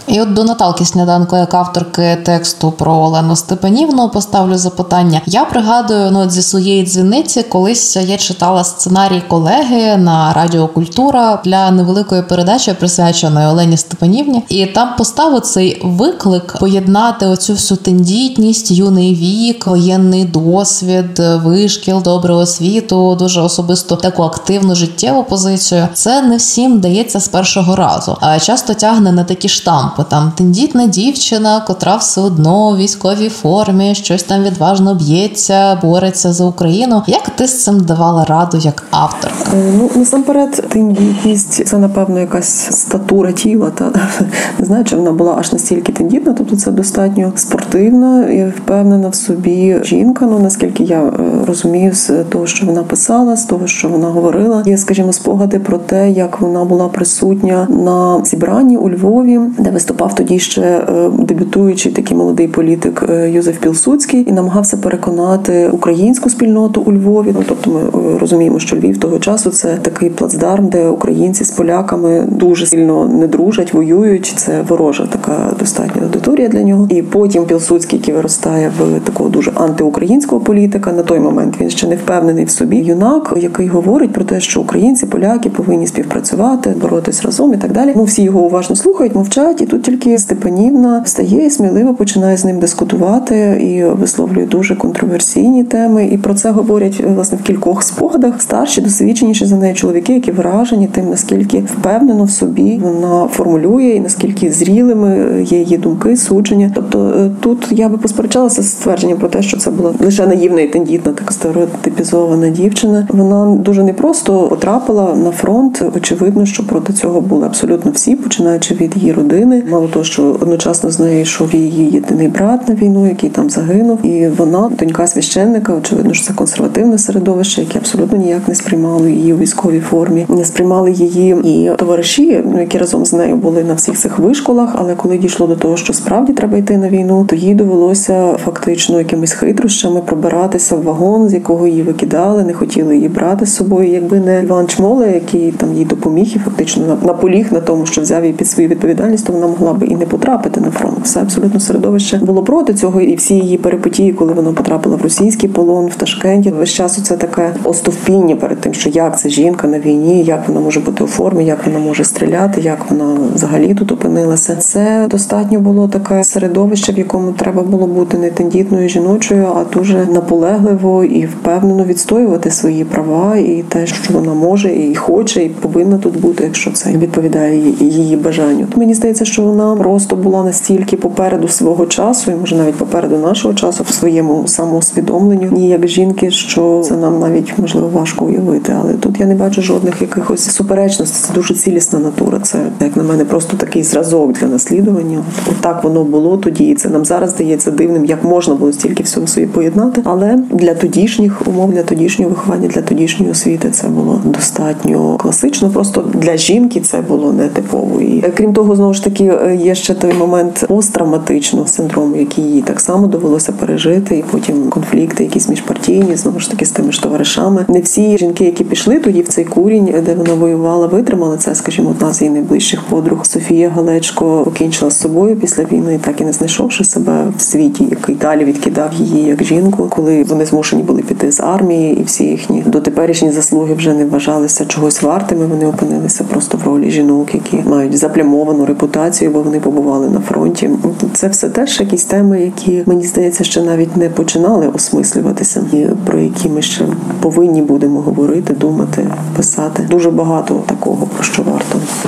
І 0.06 0.20
от 0.20 0.34
до 0.34 0.44
Наталки 0.44 0.84
Сніданко, 0.84 1.37
як 1.37 1.54
авторки 1.54 2.19
тексту 2.25 2.72
про 2.72 2.93
Олену 2.93 3.37
Степанівну, 3.37 4.08
поставлю 4.08 4.58
запитання. 4.58 5.20
Я 5.26 5.44
пригадую 5.44 6.10
ну, 6.10 6.31
зі 6.31 6.43
своєї 6.43 6.87
дзвіниці, 6.87 7.43
колись 7.43 7.96
я 7.96 8.16
читала 8.16 8.64
сценарій 8.64 9.22
колеги 9.28 9.96
на 9.96 10.32
Радіо 10.32 10.69
Культура 10.69 11.40
для 11.44 11.71
невеликої 11.71 12.23
передачі, 12.23 12.73
присвяченої 12.73 13.47
Олені 13.47 13.76
Степанівні, 13.76 14.44
і 14.49 14.66
там 14.66 14.97
поставив 14.99 15.40
цей 15.40 15.80
виклик 15.85 16.56
поєднати 16.61 17.26
оцю 17.26 17.52
всю 17.52 17.78
тендітність, 17.78 18.71
юний 18.71 19.14
вік, 19.14 19.66
воєнний 19.66 20.25
досвід, 20.25 21.23
вишкіл, 21.44 22.02
добру 22.02 22.35
освіту, 22.35 23.14
дуже 23.14 23.40
особисто 23.40 23.97
таку 23.97 24.23
активну 24.23 24.75
життєву 24.75 25.25
позицію. 25.25 25.88
Це 25.94 26.23
не 26.23 26.37
всім 26.37 26.80
дається 26.80 27.21
з 27.21 27.28
першого 27.28 27.76
разу, 27.76 28.16
а 28.21 28.38
часто 28.38 28.75
тягне 28.75 29.12
на 29.12 29.25
такі 29.25 29.49
штампи 29.49 29.91
лампи. 29.99 30.11
Там 30.11 30.32
тендітна 30.37 30.87
дівчина, 30.87 31.61
котра 31.66 31.96
все 31.96 32.20
одно 32.20 32.72
в 32.72 32.76
військовій 32.76 33.28
формі, 33.28 33.94
щось 33.94 34.22
там 34.22 34.42
відважно 34.42 34.94
б'ється, 34.94 35.78
бореться 35.82 36.32
за 36.32 36.44
Україну. 36.44 37.02
Як 37.06 37.30
ти 37.30 37.46
з 37.46 37.64
цим 37.64 37.80
давала 37.80 38.25
раду 38.25 38.58
як 38.58 38.84
авторка? 38.90 39.50
Е, 39.54 39.72
ну 39.78 39.90
насамперед, 39.94 40.68
тендітність 40.68 41.66
це 41.66 41.78
напевно 41.78 42.20
якась 42.20 42.80
статура 42.80 43.32
тіла. 43.32 43.70
Та 43.70 43.84
не 44.58 44.64
знаю, 44.64 44.84
чи 44.84 44.96
вона 44.96 45.12
була 45.12 45.37
аж 45.38 45.52
настільки 45.52 45.92
тендітна, 45.92 46.34
тобто 46.38 46.56
це 46.56 46.70
достатньо 46.70 47.32
спортивна 47.37 48.30
і 48.30 48.49
впевнена 48.49 49.08
в 49.08 49.14
собі 49.14 49.80
жінка. 49.84 50.26
Ну 50.30 50.38
наскільки 50.38 50.84
я 50.84 51.00
е, 51.00 51.12
розумію, 51.46 51.94
з 51.94 52.25
того, 52.25 52.46
що 52.46 52.66
вона 52.66 52.82
писала, 52.82 53.37
з 53.37 53.44
того, 53.44 53.66
що 53.66 53.88
вона 53.88 54.08
говорила, 54.08 54.62
є, 54.66 54.78
скажімо, 54.78 55.12
спогади 55.12 55.58
про 55.58 55.78
те, 55.78 56.11
як 56.11 56.40
вона 56.40 56.64
була 56.64 56.88
присутня 56.88 57.66
на 57.70 58.25
зібранні 58.25 58.76
у 58.76 58.90
Львові, 58.90 59.40
де 59.58 59.70
виступав 59.82 60.14
тоді 60.14 60.38
ще 60.38 60.62
е, 60.62 61.10
дебютуючий 61.18 61.92
такий 61.92 62.16
молодий 62.16 62.48
політик 62.48 63.04
е, 63.08 63.30
Юзеф 63.30 63.58
Пілсуцький 63.58 64.24
і 64.28 64.32
намагався 64.32 64.76
переконати 64.76 65.68
українську 65.72 66.30
спільноту 66.30 66.82
у 66.86 66.92
Львові. 66.92 67.34
Ну 67.34 67.44
тобто, 67.48 67.70
ми 67.70 67.80
е, 67.80 68.18
розуміємо, 68.18 68.58
що 68.58 68.76
Львів 68.76 68.98
того 68.98 69.18
часу 69.18 69.50
це 69.50 69.76
такий 69.82 70.10
плацдарм, 70.10 70.68
де 70.68 70.88
українці 70.88 71.44
з 71.44 71.50
поляками 71.50 72.24
дуже 72.28 72.66
сильно 72.66 73.08
не 73.08 73.26
дружать, 73.26 73.74
воюють. 73.74 74.34
Це 74.36 74.62
ворожа 74.68 75.06
така 75.06 75.54
достатня 75.58 76.02
аудиторія 76.02 76.48
для 76.48 76.62
нього. 76.62 76.86
І 76.90 77.02
потім 77.02 77.44
Пілсуцький, 77.44 77.98
який 77.98 78.14
виростає 78.14 78.72
в 78.78 79.00
такого 79.00 79.28
дуже 79.30 79.50
антиукраїнського 79.54 80.40
політика. 80.40 80.92
На 80.92 81.02
той 81.02 81.20
момент 81.20 81.54
він 81.60 81.70
ще 81.70 81.86
не 81.86 81.96
впевнений 81.96 82.44
в 82.44 82.50
собі. 82.50 82.76
Юнак, 82.76 83.34
який 83.36 83.68
говорить 83.68 84.12
про 84.12 84.24
те, 84.24 84.40
що 84.40 84.60
українці, 84.60 85.06
поляки 85.06 85.50
повинні 85.50 85.86
співпрацювати, 85.86 86.74
боротись 86.80 87.22
разом 87.22 87.54
і 87.54 87.56
так 87.56 87.72
далі. 87.72 87.92
Ну 87.96 88.04
всі 88.04 88.22
його 88.22 88.40
уважно 88.40 88.76
слухають, 88.76 89.14
мовчать 89.14 89.60
і 89.60 89.66
тут 89.73 89.83
тільки 89.83 90.19
Степанівна 90.19 91.02
стає 91.07 91.47
і 91.47 91.50
сміливо 91.50 91.95
починає 91.95 92.37
з 92.37 92.45
ним 92.45 92.59
дискутувати 92.59 93.37
і 93.62 93.85
висловлює 93.85 94.47
дуже 94.47 94.76
контроверсійні 94.76 95.64
теми. 95.64 96.07
І 96.07 96.19
про 96.19 96.35
це 96.35 96.50
говорять 96.50 97.00
власне 97.07 97.38
в 97.38 97.43
кількох 97.43 97.83
спогадах 97.83 98.43
старші, 98.43 98.81
досвідченіші 98.81 99.47
за 99.47 99.57
нею 99.57 99.75
чоловіки, 99.75 100.14
які 100.14 100.33
вражені 100.33 100.87
тим, 100.87 101.11
наскільки 101.11 101.59
впевнено 101.59 102.25
в 102.25 102.31
собі 102.31 102.81
вона 102.83 103.26
формулює, 103.26 103.85
і 103.85 104.00
наскільки 104.00 104.52
зрілими 104.52 105.43
є 105.49 105.59
її 105.59 105.79
думки, 105.79 106.17
судження. 106.17 106.73
Тобто 106.75 107.14
е, 107.19 107.31
тут 107.41 107.69
я 107.71 107.88
би 107.88 107.99
посперечалася 107.99 108.62
з 108.62 108.71
ствердженням 108.71 109.19
про 109.19 109.29
те, 109.29 109.43
що 109.43 109.57
це 109.57 109.71
була 109.71 109.95
лише 110.00 110.26
наївна 110.26 110.61
і 110.61 110.69
тендітна, 110.69 111.12
така 111.12 111.33
стереотипізована 111.33 112.49
дівчина. 112.49 113.07
Вона 113.09 113.57
дуже 113.57 113.83
непросто 113.83 114.49
потрапила 114.49 115.14
на 115.25 115.31
фронт. 115.31 115.85
Очевидно, 115.97 116.47
що 116.47 116.67
проти 116.67 116.93
цього 116.93 117.21
були 117.21 117.47
абсолютно 117.47 117.91
всі, 117.91 118.17
починаючи 118.17 118.75
від 118.75 118.97
її 118.97 119.12
родини. 119.12 119.62
Мало 119.66 119.88
того, 119.88 120.04
що 120.04 120.23
одночасно 120.23 120.90
з 120.90 121.00
нею 121.00 121.21
йшов 121.21 121.54
її 121.54 121.90
єдиний 121.90 122.28
брат 122.28 122.69
на 122.69 122.75
війну, 122.75 123.07
який 123.07 123.31
там 123.31 123.50
загинув, 123.50 124.07
і 124.07 124.28
вона 124.28 124.71
донька 124.78 125.07
священника. 125.07 125.75
Очевидно, 125.75 126.14
що 126.14 126.26
це 126.26 126.33
консервативне 126.33 126.99
середовище, 126.99 127.61
яке 127.61 127.78
абсолютно 127.78 128.19
ніяк 128.19 128.49
не 128.49 128.54
сприймало 128.54 129.09
її 129.09 129.33
у 129.33 129.38
військовій 129.38 129.81
формі, 129.81 130.26
не 130.28 130.45
сприймали 130.45 130.92
її 130.92 131.37
і 131.45 131.71
товариші, 131.76 132.42
ну, 132.45 132.61
які 132.61 132.78
разом 132.78 133.04
з 133.04 133.12
нею 133.12 133.37
були 133.37 133.64
на 133.64 133.75
всіх 133.75 133.99
цих 133.99 134.19
вишколах. 134.19 134.75
Але 134.78 134.95
коли 134.95 135.19
дійшло 135.19 135.47
до 135.47 135.57
того, 135.57 135.76
що 135.76 135.92
справді 135.92 136.33
треба 136.33 136.59
йти 136.59 136.76
на 136.76 136.88
війну, 136.88 137.25
то 137.28 137.37
їй 137.37 137.54
довелося 137.54 138.37
фактично 138.45 138.99
якимись 138.99 139.33
хитрощами 139.33 140.00
пробиратися 140.00 140.76
в 140.76 140.83
вагон, 140.83 141.28
з 141.28 141.35
якого 141.35 141.66
її 141.66 141.83
викидали, 141.83 142.45
не 142.45 142.52
хотіли 142.52 142.97
її 142.97 143.09
брати 143.09 143.47
з 143.47 143.57
собою. 143.57 143.90
Якби 143.90 144.21
не 144.21 144.42
Іван 144.42 144.66
Чмоле, 144.66 145.12
який 145.12 145.52
там 145.52 145.75
їй 145.75 145.85
допоміг 145.85 146.33
і 146.37 146.38
фактично 146.38 146.99
наполіг 147.02 147.52
на 147.52 147.61
тому, 147.61 147.87
що 147.87 148.00
взяв 148.00 148.23
її 148.23 148.35
під 148.35 148.49
свою 148.49 148.69
відповідальність, 148.69 149.26
то 149.26 149.33
вона 149.33 149.51
могла 149.52 149.73
би 149.73 149.87
і 149.87 149.97
не 149.97 150.06
потрапити 150.06 150.61
на 150.61 150.71
фронт. 150.71 150.99
Все 151.02 151.21
абсолютно 151.21 151.61
середовище 151.61 152.16
було 152.16 152.42
проти 152.42 152.75
цього, 152.75 153.00
і 153.00 153.14
всі 153.14 153.35
її 153.35 153.59
перипетії, 153.59 154.12
коли 154.12 154.32
вона 154.32 154.52
потрапила 154.52 154.97
в 154.97 155.02
російський 155.02 155.49
полон 155.49 155.87
в 155.87 155.94
Ташкенті, 155.94 156.50
весь 156.50 156.71
час 156.71 157.02
це 157.02 157.16
таке 157.16 157.54
остовпіння 157.64 158.37
перед 158.37 158.61
тим, 158.61 158.75
що 158.75 158.88
як 158.90 159.18
це 159.18 159.28
жінка 159.28 159.68
на 159.68 159.78
війні, 159.78 160.25
як 160.25 160.49
вона 160.49 160.61
може 160.61 160.80
бути 160.80 161.04
у 161.04 161.06
формі, 161.06 161.44
як 161.44 161.66
вона 161.66 161.78
може 161.78 162.04
стріляти, 162.04 162.61
як 162.61 162.90
вона 162.90 163.16
взагалі 163.35 163.75
тут 163.75 163.92
опинилася. 163.92 164.56
Це 164.56 165.06
достатньо 165.11 165.61
було 165.61 165.88
таке 165.88 166.25
середовище, 166.25 166.92
в 166.92 166.99
якому 166.99 167.32
треба 167.32 167.62
було 167.62 167.87
бути 167.87 168.18
не 168.18 168.30
тендітною 168.30 168.88
жіночою, 168.88 169.47
а 169.56 169.64
дуже 169.75 170.06
наполегливо 170.06 171.04
і 171.04 171.26
впевнено 171.26 171.85
відстоювати 171.85 172.50
свої 172.50 172.85
права 172.85 173.37
і 173.37 173.64
те, 173.68 173.87
що 173.87 174.14
вона 174.14 174.35
може 174.35 174.75
і 174.75 174.94
хоче, 174.94 175.44
і 175.44 175.49
повинна 175.49 175.99
тут 175.99 176.21
бути, 176.21 176.44
якщо 176.44 176.71
це 176.71 176.90
відповідає 176.90 177.75
її 177.80 178.16
бажанню. 178.16 178.66
Мені 178.76 178.94
здається, 178.94 179.25
що 179.25 179.41
вона 179.42 179.76
просто 179.76 180.16
була 180.16 180.44
настільки 180.44 180.96
попереду 180.96 181.49
свого 181.49 181.87
часу, 181.87 182.30
і 182.30 182.34
може 182.34 182.56
навіть 182.56 182.75
попереду 182.75 183.18
нашого 183.18 183.54
часу 183.54 183.84
в 183.88 183.92
своєму 183.92 184.42
самоусвідомленні, 184.46 185.68
як 185.68 185.87
жінки, 185.87 186.30
що 186.30 186.82
це 186.84 186.96
нам 186.96 187.20
навіть 187.20 187.58
можливо 187.58 187.88
важко 187.88 188.25
уявити. 188.25 188.76
Але 188.80 188.94
тут 188.94 189.20
я 189.20 189.26
не 189.26 189.34
бачу 189.34 189.62
жодних 189.62 190.02
якихось 190.02 190.50
суперечностей. 190.50 191.22
Це 191.22 191.34
дуже 191.34 191.54
цілісна 191.54 191.99
натура. 191.99 192.38
Це 192.42 192.58
як 192.80 192.96
на 192.96 193.02
мене, 193.02 193.25
просто 193.25 193.56
такий 193.56 193.82
зразок 193.82 194.32
для 194.32 194.46
наслідування. 194.46 195.18
От 195.50 195.56
так 195.61 195.84
воно 195.84 196.04
було 196.04 196.37
тоді, 196.37 196.64
і 196.64 196.75
це 196.75 196.88
нам 196.88 197.04
зараз 197.04 197.30
здається 197.30 197.70
дивним, 197.70 198.04
як 198.04 198.25
можна 198.25 198.54
було 198.54 198.72
стільки 198.72 199.02
всього 199.02 199.26
собі 199.26 199.46
поєднати. 199.46 200.00
Але 200.04 200.38
для 200.50 200.75
тодішніх 200.75 201.49
умов, 201.49 201.72
для 201.72 201.82
тодішнього 201.82 202.30
виховання, 202.30 202.68
для 202.68 202.82
тодішньої 202.82 203.32
освіти 203.32 203.70
це 203.70 203.88
було 203.88 204.20
достатньо 204.25 205.16
класично. 205.16 205.70
Просто 205.70 206.04
для 206.14 206.37
жінки 206.37 206.80
це 206.80 207.00
було 207.00 207.32
не 207.32 207.49
типово. 207.49 208.00
І 208.00 208.25
крім 208.37 208.52
того, 208.52 208.76
знову 208.76 208.94
ж 208.94 209.04
таки 209.04 209.31
є 209.58 209.74
ще 209.74 209.94
той 209.94 210.12
момент 210.12 210.64
посттравматичного 210.68 211.66
синдрому, 211.66 212.16
який 212.16 212.44
їй 212.44 212.62
так 212.62 212.80
само 212.80 213.06
довелося 213.06 213.52
пережити, 213.52 214.18
і 214.18 214.24
потім 214.30 214.68
конфлікти, 214.68 215.24
якісь 215.24 215.48
міжпартійні, 215.48 216.16
знову 216.16 216.40
ж 216.40 216.50
таки 216.50 216.64
з 216.66 216.70
тими 216.70 216.92
ж 216.92 217.02
товаришами. 217.02 217.64
Не 217.68 217.80
всі 217.80 218.18
жінки, 218.18 218.44
які 218.44 218.64
пішли 218.64 218.98
тоді 218.98 219.22
в 219.22 219.28
цей 219.28 219.44
курінь, 219.44 219.94
де 220.06 220.14
вона 220.14 220.34
воювала, 220.34 220.86
витримали 220.86 221.36
це. 221.36 221.54
Скажімо, 221.54 221.90
одна 221.90 222.12
з 222.12 222.20
її 222.22 222.32
найближчих 222.32 222.82
подруг 222.82 223.26
Софія 223.26 223.68
Галечко 223.68 224.42
покінчила 224.44 224.90
з 224.90 225.00
собою 225.00 225.36
після 225.36 225.64
війни, 225.64 226.00
так 226.04 226.20
і 226.20 226.24
не 226.24 226.32
знайшовши 226.32 226.84
себе 226.84 227.24
в 227.38 227.42
світі, 227.42 227.86
який 227.90 228.14
далі 228.14 228.44
відкидав 228.44 228.94
її 228.94 229.24
як 229.24 229.44
жінку, 229.44 229.86
коли 229.90 230.22
вони 230.22 230.46
змушені 230.46 230.82
були 230.82 231.02
піти 231.02 231.32
з 231.32 231.40
армії, 231.40 232.00
і 232.00 232.02
всі 232.02 232.24
їхні 232.24 232.62
дотеперішні 232.66 233.32
заслуги 233.32 233.74
вже 233.74 233.94
не 233.94 234.04
вважалися 234.04 234.64
чогось 234.64 235.02
вартими. 235.02 235.46
Вони 235.46 235.66
опинилися 235.66 236.24
просто 236.24 236.58
в 236.58 236.66
ролі 236.66 236.90
жінок, 236.90 237.34
які 237.34 237.56
мають 237.56 237.98
заплямовану 237.98 238.66
репутацію, 238.66 239.22
бо 239.29 239.43
вони 239.43 239.61
побували 239.61 240.09
на 240.09 240.21
фронті. 240.21 240.71
Це 241.12 241.29
все 241.29 241.49
теж 241.49 241.81
якісь 241.81 242.05
теми, 242.05 242.41
які 242.41 242.83
мені 242.87 243.07
здається, 243.07 243.45
ще 243.45 243.62
навіть 243.62 243.97
не 243.97 244.09
починали 244.09 244.69
осмислюватися, 244.69 245.64
і 245.73 245.87
про 246.07 246.19
які 246.19 246.49
ми 246.49 246.62
ще 246.62 246.87
повинні 247.21 247.62
будемо 247.62 248.00
говорити, 248.00 248.55
думати, 248.55 249.07
писати. 249.37 249.87
Дуже 249.91 250.11
багато 250.11 250.62
такого 250.67 251.07
про 251.07 251.25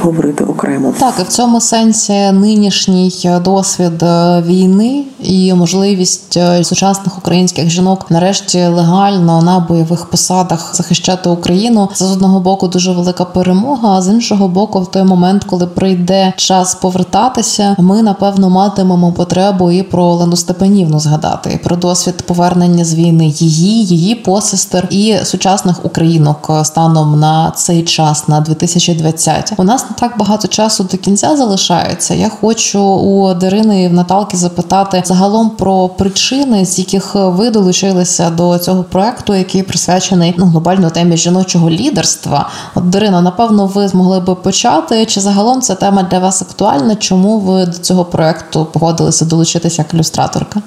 говорити 0.05 0.45
окремо. 0.45 0.95
Так 0.99 1.15
і 1.21 1.23
в 1.23 1.29
цьому 1.29 1.61
сенсі 1.61 2.33
нинішній 2.33 3.31
досвід 3.45 4.03
е, 4.03 4.43
війни 4.47 5.05
і 5.23 5.55
можливість 5.55 6.37
е, 6.37 6.65
сучасних 6.65 7.19
українських 7.19 7.71
жінок 7.71 8.11
нарешті 8.11 8.67
легально 8.67 9.43
на 9.43 9.59
бойових 9.59 10.07
посадах 10.07 10.77
захищати 10.77 11.29
Україну 11.29 11.89
це 11.95 12.05
з 12.05 12.13
одного 12.13 12.41
боку 12.41 12.69
дуже 12.69 12.93
велика 12.93 13.25
перемога. 13.25 13.89
А 13.89 14.03
з 14.03 14.09
іншого 14.09 14.49
боку, 14.49 14.81
в 14.81 14.91
той 14.91 15.03
момент, 15.05 15.45
коли 15.45 15.67
прийде 15.67 16.33
час 16.37 16.75
повертатися, 16.75 17.77
ми 17.79 18.03
напевно 18.03 18.51
матимемо 18.51 19.13
потребу 19.13 19.71
і 19.71 19.83
про 19.83 20.05
Олену 20.05 20.37
Степанівну 20.37 21.01
згадати 21.01 21.51
і 21.55 21.65
про 21.65 21.77
досвід 21.77 22.23
повернення 22.23 22.85
з 22.85 22.95
війни 22.95 23.27
її, 23.27 23.85
її 23.85 24.15
посестер 24.15 24.89
і 24.91 25.17
сучасних 25.25 25.85
українок 25.85 26.51
станом 26.63 27.21
на 27.21 27.53
цей 27.57 27.83
час, 27.83 28.29
на 28.29 28.41
2020. 28.41 29.53
У 29.57 29.65
нас 29.65 29.87
так 29.97 30.19
багато 30.19 30.49
часу 30.49 30.85
до 30.93 30.97
кінця 30.97 31.37
залишається. 31.37 32.15
Я 32.15 32.29
хочу 32.29 32.81
у 32.81 33.35
Дарини 33.35 33.83
і 33.83 33.89
в 33.89 33.93
Наталки 33.93 34.37
запитати 34.37 35.03
загалом 35.05 35.51
про 35.51 35.89
причини, 35.89 36.65
з 36.65 36.79
яких 36.79 37.15
ви 37.15 37.51
долучилися 37.51 38.31
до 38.31 38.59
цього 38.59 38.85
проекту, 38.85 39.35
який 39.35 39.63
присвячений 39.63 40.35
ну 40.39 40.47
глобально 40.47 40.91
темі 40.91 41.17
жіночого 41.17 41.71
лідерства. 41.71 42.49
От 42.75 42.91
Дарина, 42.91 43.21
напевно, 43.21 43.67
ви 43.67 43.89
змогли 43.89 44.21
би 44.21 44.35
почати. 44.35 45.07
Чи 45.07 45.21
загалом 45.21 45.61
ця 45.61 45.75
тема 45.75 46.03
для 46.03 46.19
вас 46.19 46.43
актуальна? 46.43 46.97
Чому 46.97 47.39
ви 47.39 47.67
до 47.67 47.79
цього 47.79 48.05
проекту 48.05 48.65
погодилися 48.65 49.25
долучитися 49.25 49.83
як 49.83 49.95
ілюстраторка? 49.95 50.63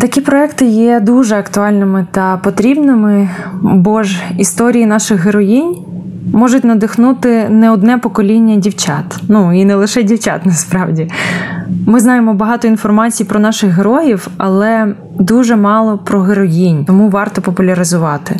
Такі 0.00 0.20
проекти 0.20 0.66
є 0.66 1.00
дуже 1.00 1.36
актуальними 1.36 2.06
та 2.10 2.36
потрібними, 2.36 3.30
бо 3.62 4.02
ж 4.02 4.22
історії 4.38 4.86
наших 4.86 5.20
героїнь 5.20 5.76
можуть 6.32 6.64
надихнути 6.64 7.48
не 7.48 7.70
одне 7.70 7.98
покоління 7.98 8.56
дівчат. 8.56 9.20
Ну 9.28 9.60
і 9.60 9.64
не 9.64 9.74
лише 9.74 10.02
дівчат, 10.02 10.46
насправді. 10.46 11.10
Ми 11.86 12.00
знаємо 12.00 12.34
багато 12.34 12.68
інформації 12.68 13.28
про 13.28 13.40
наших 13.40 13.70
героїв, 13.70 14.28
але 14.36 14.94
дуже 15.18 15.56
мало 15.56 15.98
про 15.98 16.20
героїнь, 16.20 16.84
тому 16.84 17.08
варто 17.08 17.42
популяризувати. 17.42 18.36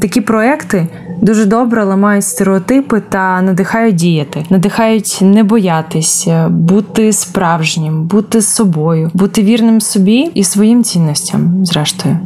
Такі 0.00 0.20
проекти 0.20 0.88
дуже 1.22 1.44
добре 1.44 1.84
ламають 1.84 2.24
стереотипи 2.24 3.02
та 3.08 3.42
надихають 3.42 3.94
діяти, 3.94 4.44
надихають 4.50 5.18
не 5.22 5.44
боятися, 5.44 6.48
бути 6.48 7.12
справжнім, 7.12 8.02
бути 8.06 8.42
собою, 8.42 9.10
бути 9.14 9.42
вірним 9.42 9.80
собі 9.80 10.30
і 10.34 10.44
своїм 10.44 10.84
цінностям, 10.84 11.66
зрештою. 11.66 12.18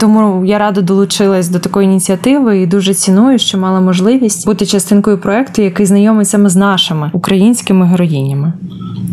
Тому 0.00 0.44
я 0.44 0.58
радо 0.58 0.82
долучилась 0.82 1.48
до 1.48 1.58
такої 1.58 1.88
ініціативи 1.88 2.58
і 2.58 2.66
дуже 2.66 2.94
ціную, 2.94 3.38
що 3.38 3.58
мала 3.58 3.80
можливість 3.80 4.46
бути 4.46 4.66
частинкою 4.66 5.18
проекту, 5.18 5.62
який 5.62 5.86
знайомить 5.86 6.28
саме 6.28 6.48
з 6.48 6.56
нашими 6.56 7.10
українськими 7.12 7.86
героїнями. 7.86 8.52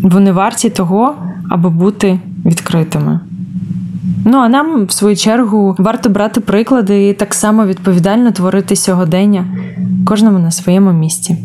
Вони 0.03 0.31
варті 0.31 0.69
того, 0.69 1.15
аби 1.49 1.69
бути 1.69 2.19
відкритими. 2.45 3.19
Ну 4.27 4.37
а 4.37 4.49
нам, 4.49 4.85
в 4.85 4.91
свою 4.91 5.15
чергу, 5.15 5.75
варто 5.77 6.09
брати 6.09 6.39
приклади 6.39 7.07
і 7.09 7.13
так 7.13 7.33
само 7.33 7.65
відповідально 7.65 8.31
творити 8.31 8.75
сьогодення 8.75 9.45
кожному 10.07 10.39
на 10.39 10.51
своєму 10.51 10.91
місці. 10.91 11.37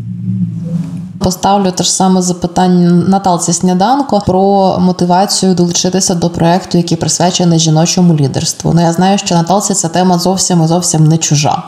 Поставлю 1.19 1.71
те 1.71 1.85
ж 1.85 1.93
саме 1.93 2.23
запитання 2.23 2.91
Наталці 2.91 3.53
Сніданко 3.53 4.23
про 4.27 4.77
мотивацію 4.81 5.55
долучитися 5.55 6.15
до 6.15 6.31
проекту, 6.31 6.79
який 6.79 6.97
присвячений 6.97 7.59
жіночому 7.59 8.15
лідерству. 8.15 8.73
Ну 8.75 8.81
я 8.81 8.93
знаю, 8.93 9.19
що 9.19 9.35
Наталці 9.35 9.75
ця 9.75 9.89
тема 9.89 10.19
зовсім 10.19 10.65
і 10.65 10.67
зовсім 10.67 11.07
не 11.07 11.19
чужа. 11.19 11.63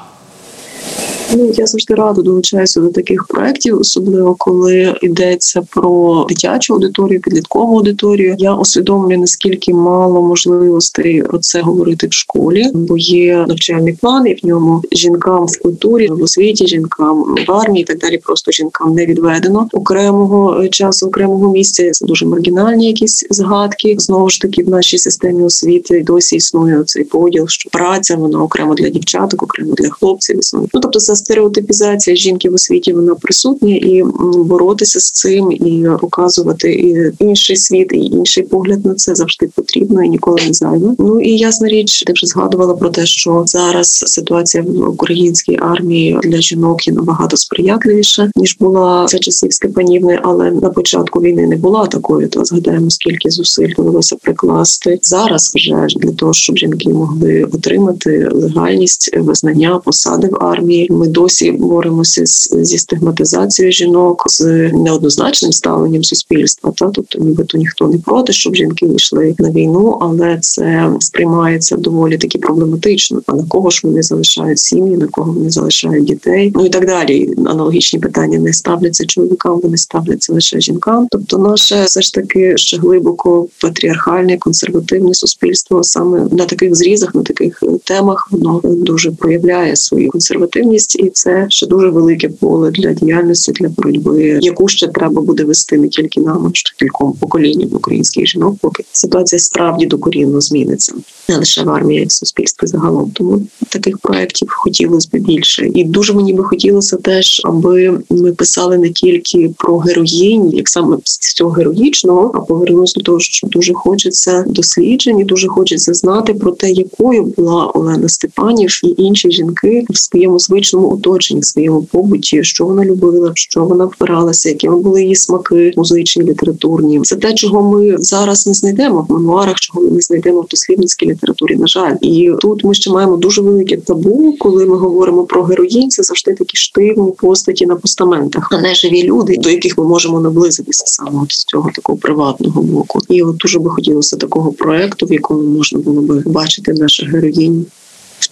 Ну 1.36 1.52
я 1.54 1.66
завжди 1.66 1.94
радо 1.94 2.22
долучаюся 2.22 2.80
до 2.80 2.88
таких 2.88 3.24
проєктів, 3.24 3.78
особливо 3.78 4.34
коли 4.38 4.94
йдеться 5.02 5.62
про 5.70 6.26
дитячу 6.28 6.74
аудиторію, 6.74 7.20
підліткову 7.20 7.76
аудиторію. 7.76 8.36
Я 8.38 8.54
усвідомлюю 8.54 9.18
наскільки 9.18 9.74
мало 9.74 10.22
можливостей 10.22 11.22
про 11.22 11.38
це 11.38 11.60
говорити 11.60 12.06
в 12.06 12.12
школі, 12.12 12.70
бо 12.74 12.98
є 12.98 13.44
навчальний 13.48 13.98
план, 14.00 14.26
і 14.26 14.34
в 14.34 14.46
ньому 14.46 14.82
жінкам 14.92 15.46
в 15.46 15.58
культурі 15.58 16.08
в 16.08 16.22
освіті, 16.22 16.66
жінкам 16.66 17.36
в 17.48 17.52
армії 17.52 17.82
і 17.82 17.84
так 17.84 17.98
далі. 17.98 18.18
Просто 18.18 18.52
жінкам 18.52 18.94
не 18.94 19.06
відведено 19.06 19.68
окремого 19.72 20.68
часу, 20.68 21.06
окремого 21.06 21.52
місця. 21.52 21.90
Це 21.90 22.06
дуже 22.06 22.26
маргінальні 22.26 22.86
якісь 22.86 23.26
згадки. 23.30 23.94
Знову 23.98 24.30
ж 24.30 24.40
таки, 24.40 24.62
в 24.62 24.68
нашій 24.68 24.98
системі 24.98 25.44
освіти 25.44 26.02
досі 26.06 26.36
існує 26.36 26.82
цей 26.86 27.04
поділ, 27.04 27.44
що 27.48 27.70
праця 27.70 28.16
вона 28.16 28.42
окремо 28.42 28.74
для 28.74 28.88
дівчаток, 28.88 29.42
окремо 29.42 29.74
для 29.74 29.90
хлопців. 29.90 30.38
Існує. 30.38 30.68
Ну 30.74 30.80
тобто, 30.80 30.98
це 30.98 31.14
стереотипізація 31.22 32.16
жінки 32.16 32.50
в 32.50 32.54
освіті 32.54 32.92
вона 32.92 33.14
присутня, 33.14 33.76
і 33.76 34.04
боротися 34.36 35.00
з 35.00 35.10
цим 35.10 35.52
і 35.52 35.86
показувати 36.00 36.72
і 36.72 37.24
інший 37.24 37.56
світ, 37.56 37.92
і 37.92 37.96
інший 37.96 38.42
погляд 38.42 38.86
на 38.86 38.94
це 38.94 39.14
завжди 39.14 39.50
потрібно 39.54 40.04
і 40.04 40.08
ніколи 40.08 40.38
не 40.46 40.54
зайве. 40.54 40.94
Ну 40.98 41.20
і 41.20 41.30
ясна 41.38 41.68
річ, 41.68 42.02
ти 42.06 42.12
вже 42.12 42.26
згадувала 42.26 42.74
про 42.74 42.90
те, 42.90 43.06
що 43.06 43.42
зараз 43.46 43.88
ситуація 44.06 44.64
в 44.66 44.88
українській 44.88 45.58
армії 45.62 46.18
для 46.22 46.40
жінок 46.40 46.86
є 46.86 46.92
набагато 46.92 47.36
сприятливіша 47.36 48.30
ніж 48.36 48.56
була 48.60 49.08
за 49.08 49.18
часів 49.18 49.52
Степанівни, 49.52 50.18
але 50.22 50.50
на 50.50 50.70
початку 50.70 51.20
війни 51.20 51.46
не 51.46 51.56
була 51.56 51.86
такою. 51.86 52.28
То 52.28 52.44
згадаємо, 52.44 52.90
скільки 52.90 53.30
зусиль 53.30 53.74
довелося 53.76 54.16
прикласти 54.16 54.98
зараз, 55.02 55.52
вже 55.54 55.86
для 55.96 56.12
того, 56.12 56.32
щоб 56.32 56.56
жінки 56.56 56.88
могли 56.88 57.44
отримати 57.44 58.28
легальність 58.32 59.16
визнання 59.16 59.80
посади 59.84 60.28
в 60.28 60.44
армії. 60.44 60.88
Ми 60.90 61.08
досі 61.12 61.52
боремося 61.52 62.22
зі 62.62 62.78
стигматизацією 62.78 63.72
жінок 63.72 64.24
з 64.26 64.44
неоднозначним 64.72 65.52
ставленням 65.52 66.04
суспільства. 66.04 66.72
Та 66.76 66.90
тобто, 66.90 67.18
нібито 67.18 67.58
ніхто 67.58 67.88
не 67.88 67.98
проти, 67.98 68.32
щоб 68.32 68.56
жінки 68.56 68.86
йшли 68.86 69.34
на 69.38 69.50
війну, 69.50 69.98
але 70.00 70.38
це 70.40 70.92
сприймається 71.00 71.76
доволі 71.76 72.18
таки 72.18 72.38
проблематично. 72.38 73.22
А 73.26 73.32
на 73.34 73.44
кого 73.48 73.70
ж 73.70 73.80
вони 73.84 74.02
залишають 74.02 74.58
сім'ї, 74.58 74.96
на 74.96 75.06
кого 75.06 75.32
вони 75.32 75.50
залишають 75.50 76.04
дітей, 76.04 76.52
ну 76.54 76.66
і 76.66 76.68
так 76.68 76.86
далі. 76.86 77.34
Аналогічні 77.36 77.98
питання 77.98 78.38
не 78.38 78.52
ставляться 78.52 79.06
чоловікам, 79.06 79.60
вони 79.60 79.76
ставляться 79.76 80.32
лише 80.32 80.60
жінкам. 80.60 81.06
Тобто, 81.10 81.38
наше 81.38 81.84
все 81.84 82.02
ж 82.02 82.14
таки 82.14 82.52
ще 82.56 82.78
глибоко 82.78 83.46
патріархальне, 83.60 84.38
консервативне 84.38 85.14
суспільство 85.14 85.82
саме 85.82 86.26
на 86.30 86.44
таких 86.44 86.74
зрізах, 86.74 87.14
на 87.14 87.22
таких 87.22 87.62
темах, 87.84 88.28
воно 88.30 88.60
дуже 88.64 89.10
проявляє 89.10 89.76
свою 89.76 90.10
консервативність, 90.10 91.01
і 91.02 91.10
це 91.10 91.46
ще 91.48 91.66
дуже 91.66 91.88
велике 91.88 92.28
поле 92.28 92.70
для 92.70 92.92
діяльності 92.92 93.52
для 93.52 93.68
боротьби, 93.68 94.38
яку 94.42 94.68
ще 94.68 94.88
треба 94.88 95.22
буде 95.22 95.44
вести 95.44 95.78
не 95.78 95.88
тільки 95.88 96.20
нам, 96.20 96.46
а 96.46 96.50
ще 96.52 96.74
кільком 96.78 97.12
поколінням 97.12 97.68
українських 97.72 98.26
жінок, 98.26 98.56
поки 98.60 98.84
ситуація 98.92 99.38
справді 99.38 99.86
докорінно 99.86 100.40
зміниться, 100.40 100.94
не 101.28 101.36
лише 101.36 101.62
в 101.62 101.70
армії, 101.70 102.00
а 102.00 102.02
й 102.02 102.06
в 102.06 102.12
суспільстві 102.12 102.66
загалом. 102.66 103.10
Тому 103.14 103.42
таких 103.68 103.98
проєктів 103.98 104.48
хотілося 104.50 105.08
б 105.12 105.16
більше, 105.16 105.70
і 105.74 105.84
дуже 105.84 106.12
мені 106.12 106.32
би 106.32 106.44
хотілося 106.44 106.96
теж, 106.96 107.42
аби 107.44 108.00
ми 108.10 108.32
писали 108.32 108.78
не 108.78 108.90
тільки 108.90 109.54
про 109.58 109.78
героїнь, 109.78 110.50
як 110.50 110.68
саме 110.68 110.96
з 111.04 111.34
цього 111.34 111.50
героїчного, 111.50 112.30
а 112.34 112.40
повернуся 112.40 112.94
до 112.96 113.04
того, 113.04 113.20
що 113.20 113.46
дуже 113.46 113.74
хочеться 113.74 114.44
досліджень, 114.46 115.18
і 115.18 115.24
дуже 115.24 115.48
хочеться 115.48 115.94
знати 115.94 116.34
про 116.34 116.50
те, 116.50 116.70
якою 116.70 117.24
була 117.24 117.66
Олена 117.66 118.08
Степанів 118.08 118.80
і 118.84 119.02
інші 119.02 119.30
жінки 119.30 119.84
в 119.90 119.98
своєму 119.98 120.38
звичному 120.38 120.81
оточенні, 120.88 121.40
в 121.40 121.44
своєму 121.44 121.82
побуті, 121.82 122.44
що 122.44 122.66
вона 122.66 122.84
любила, 122.84 123.32
що 123.34 123.64
вона 123.64 123.84
впиралася, 123.84 124.48
якими 124.48 124.76
були 124.76 125.02
її 125.02 125.14
смаки 125.14 125.72
музичні, 125.76 126.22
літературні. 126.22 127.00
Це 127.02 127.16
те, 127.16 127.34
чого 127.34 127.62
ми 127.62 127.94
зараз 127.98 128.46
не 128.46 128.54
знайдемо 128.54 129.06
в 129.08 129.12
мемуарах, 129.12 129.60
чого 129.60 129.80
ми 129.80 129.90
не 129.90 130.00
знайдемо 130.00 130.40
в 130.40 130.46
дослідницькій 130.46 131.06
літературі. 131.06 131.56
На 131.56 131.66
жаль, 131.66 131.96
і 132.00 132.32
тут 132.40 132.64
ми 132.64 132.74
ще 132.74 132.90
маємо 132.90 133.16
дуже 133.16 133.42
велике 133.42 133.76
табу, 133.76 134.34
коли 134.38 134.66
ми 134.66 134.76
говоримо 134.76 135.24
про 135.24 135.42
героїнь. 135.42 135.90
Це 135.90 136.02
завжди 136.02 136.34
такі 136.34 136.56
штивні 136.56 137.12
постаті 137.18 137.66
на 137.66 137.76
постаментах, 137.76 138.48
а 138.50 138.60
не 138.60 138.74
живі 138.74 139.02
люди, 139.02 139.36
до 139.36 139.50
яких 139.50 139.78
ми 139.78 139.84
можемо 139.84 140.20
наблизитися 140.20 140.84
саме 140.86 141.20
от 141.22 141.32
з 141.32 141.44
цього 141.44 141.70
такого 141.74 141.98
приватного 141.98 142.62
боку. 142.62 142.98
І 143.08 143.22
от 143.22 143.36
дуже 143.36 143.58
би 143.58 143.70
хотілося 143.70 144.16
такого 144.16 144.52
проекту, 144.52 145.06
в 145.06 145.12
якому 145.12 145.42
можна 145.42 145.78
було 145.78 146.02
би 146.02 146.22
бачити 146.26 146.72
наших 146.72 147.08
героїнь 147.08 147.66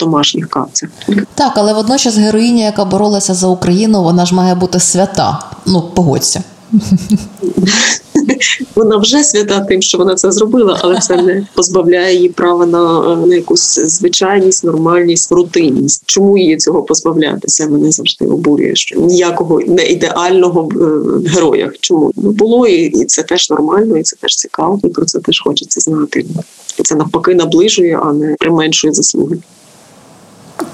домашніх 0.00 0.49
капцях. 0.49 0.90
Так, 1.35 1.52
але 1.54 1.73
водночас 1.73 2.16
героїня, 2.16 2.64
яка 2.64 2.85
боролася 2.85 3.35
за 3.35 3.47
Україну, 3.47 4.02
вона 4.02 4.26
ж 4.26 4.35
має 4.35 4.54
бути 4.54 4.80
свята. 4.80 5.38
Ну, 5.66 5.83
погодься. 5.94 6.42
Вона 8.75 8.96
вже 8.96 9.25
свята 9.25 9.61
тим, 9.61 9.83
що 9.83 9.98
вона 9.98 10.14
це 10.14 10.33
зробила, 10.33 10.79
але 10.83 10.98
це 10.98 11.22
не 11.22 11.46
позбавляє 11.55 12.14
її 12.16 12.29
права 12.29 12.66
на, 12.66 13.16
на 13.16 13.35
якусь 13.35 13.79
звичайність, 13.79 14.64
нормальність, 14.64 15.33
рутинність. 15.33 16.03
Чому 16.07 16.38
її 16.38 16.57
цього 16.57 16.83
позбавляти? 16.83 17.48
Це 17.48 17.68
мене 17.68 17.90
завжди 17.90 18.27
обурює. 18.27 18.75
Що 18.75 19.01
ніякого 19.01 19.61
не 19.61 19.87
ідеального 19.87 20.62
в 20.62 21.27
героях. 21.27 21.72
Чому 21.81 22.12
ну 22.16 22.31
було 22.31 22.66
і, 22.66 22.85
і 22.85 23.05
це 23.05 23.22
теж 23.22 23.51
нормально, 23.51 23.96
і 23.96 24.03
це 24.03 24.16
теж 24.16 24.37
цікаво. 24.37 24.81
І 24.85 24.88
про 24.88 25.05
це 25.05 25.18
теж 25.18 25.40
хочеться 25.40 25.81
знати. 25.81 26.27
І 26.79 26.83
це 26.83 26.94
навпаки 26.94 27.35
наближує, 27.35 28.01
а 28.03 28.12
не 28.12 28.37
применшує 28.38 28.92
заслуги. 28.92 29.38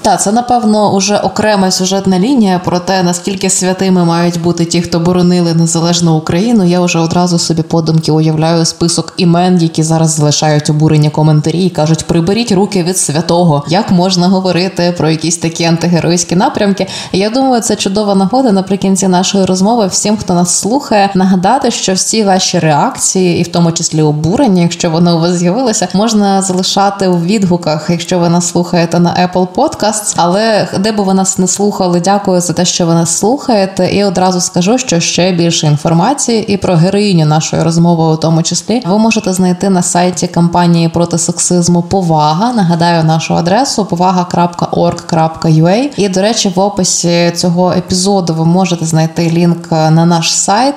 Так, 0.07 0.23
це 0.23 0.33
напевно 0.33 0.92
уже 0.92 1.16
окрема 1.16 1.71
сюжетна 1.71 2.19
лінія 2.19 2.61
про 2.64 2.79
те, 2.79 3.03
наскільки 3.03 3.51
святими 3.51 4.05
мають 4.05 4.40
бути 4.40 4.64
ті, 4.64 4.83
хто 4.83 5.01
боронили 5.01 5.55
незалежну 5.55 6.16
Україну. 6.16 6.64
Я 6.64 6.81
вже 6.81 6.99
одразу 6.99 7.38
собі 7.38 7.62
подумки 7.62 8.12
уявляю 8.12 8.64
список 8.64 9.14
імен, 9.16 9.59
які 9.62 9.83
зараз 9.83 10.11
залишають 10.11 10.71
обурені 10.71 11.11
коментарі 11.11 11.64
і 11.64 11.71
кажуть: 11.71 12.05
приберіть 12.05 12.53
руки 12.53 12.83
від 12.83 12.99
святого. 12.99 13.64
Як 13.69 13.90
можна 13.90 14.29
говорити 14.29 14.95
про 14.97 15.11
якісь 15.11 15.37
такі 15.37 15.64
антигеройські 15.64 16.37
напрямки? 16.37 16.87
Я 17.12 17.31
думаю, 17.31 17.62
це 17.62 17.77
чудова 17.77 18.14
нагода 18.14 18.53
наприкінці 18.53 19.09
нашої 19.09 19.45
розмови. 19.45 19.87
Всім, 19.87 20.16
хто 20.16 20.35
нас 20.35 20.55
слухає, 20.55 21.11
нагадати, 21.14 21.71
що 21.71 21.95
всі 21.95 22.25
ваші 22.25 22.59
реакції, 22.59 23.40
і 23.40 23.42
в 23.42 23.49
тому 23.49 23.73
числі 23.73 24.03
обурення, 24.03 24.62
якщо 24.62 24.90
вони 24.90 25.12
у 25.12 25.21
вас 25.21 25.33
з'явилися, 25.33 25.88
можна 25.95 26.42
залишати 26.42 27.09
у 27.09 27.19
відгуках, 27.19 27.87
якщо 27.90 28.19
ви 28.19 28.29
нас 28.29 28.49
слухаєте 28.49 29.01
на 29.01 29.31
Apple 29.35 29.47
Podcast 29.55 29.95
подкаст. 29.96 30.14
Але 30.18 30.68
де 30.78 30.92
би 30.92 31.02
ви 31.02 31.14
нас 31.14 31.38
не 31.38 31.46
слухали, 31.46 32.00
дякую 32.00 32.40
за 32.40 32.52
те, 32.52 32.64
що 32.64 32.87
ви 32.87 32.94
нас 32.94 33.18
слухаєте. 33.18 33.90
І 33.92 34.04
одразу 34.04 34.40
скажу, 34.40 34.78
що 34.78 35.00
ще 35.00 35.32
більше 35.32 35.66
інформації 35.66 36.52
і 36.52 36.56
про 36.56 36.74
героїню 36.74 37.26
нашої 37.26 37.62
розмови, 37.62 38.14
у 38.14 38.16
тому 38.16 38.42
числі, 38.42 38.82
ви 38.87 38.98
можете 38.98 39.32
знайти 39.32 39.70
на 39.70 39.82
сайті 39.82 40.26
кампанії 40.26 40.88
проти 40.88 41.18
сексизму 41.18 41.82
Повага. 41.82 42.52
Нагадаю 42.52 43.04
нашу 43.04 43.35
адресу 43.35 43.85
повага.org.ua. 43.85 45.90
І 45.96 46.09
до 46.09 46.22
речі, 46.22 46.52
в 46.56 46.61
описі 46.61 47.32
цього 47.37 47.72
епізоду 47.72 48.35
ви 48.35 48.44
можете 48.44 48.87
знайти 48.87 49.30
лінк 49.30 49.70
на 49.70 50.06
наш 50.06 50.35
сайт. 50.35 50.74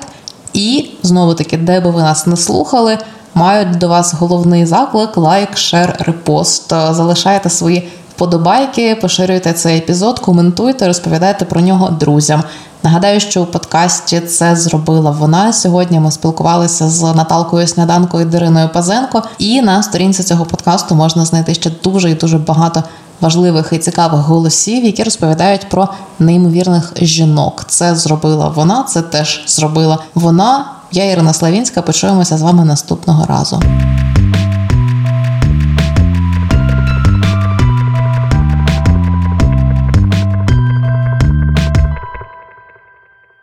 І 0.52 0.90
знову 1.02 1.34
таки, 1.34 1.56
де 1.56 1.80
би 1.80 1.90
ви 1.90 2.02
нас 2.02 2.26
не 2.26 2.36
слухали. 2.36 2.98
Мають 3.34 3.78
до 3.78 3.88
вас 3.88 4.14
головний 4.14 4.66
заклик, 4.66 5.16
лайк, 5.16 5.56
шер, 5.56 5.96
репост. 5.98 6.70
Залишайте 6.70 7.50
свої 7.50 7.88
вподобайки, 8.20 8.94
поширюйте 8.94 9.52
цей 9.52 9.78
епізод, 9.78 10.18
коментуйте, 10.18 10.86
розповідайте 10.86 11.44
про 11.44 11.60
нього 11.60 11.90
друзям. 11.90 12.42
Нагадаю, 12.82 13.20
що 13.20 13.42
у 13.42 13.46
подкасті 13.46 14.20
це 14.20 14.56
зробила 14.56 15.10
вона. 15.10 15.52
Сьогодні 15.52 16.00
ми 16.00 16.10
спілкувалися 16.10 16.88
з 16.88 17.02
Наталкою 17.02 17.66
Сняданкою 17.66 18.26
Дариною 18.26 18.68
Пазенко, 18.68 19.22
і 19.38 19.62
на 19.62 19.82
сторінці 19.82 20.22
цього 20.22 20.44
подкасту 20.44 20.94
можна 20.94 21.24
знайти 21.24 21.54
ще 21.54 21.70
дуже 21.84 22.10
і 22.10 22.14
дуже 22.14 22.38
багато 22.38 22.82
важливих 23.20 23.68
і 23.72 23.78
цікавих 23.78 24.20
голосів, 24.20 24.84
які 24.84 25.02
розповідають 25.02 25.68
про 25.68 25.88
неймовірних 26.18 26.92
жінок. 27.02 27.64
Це 27.68 27.96
зробила 27.96 28.48
вона, 28.48 28.82
це 28.82 29.02
теж 29.02 29.44
зробила 29.46 29.98
вона. 30.14 30.64
Я 30.92 31.10
Ірина 31.12 31.32
Славінська. 31.32 31.82
Почуємося 31.82 32.38
з 32.38 32.42
вами 32.42 32.64
наступного 32.64 33.26
разу. 33.26 33.62